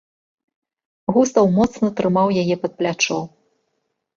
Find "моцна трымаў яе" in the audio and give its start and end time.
1.57-2.55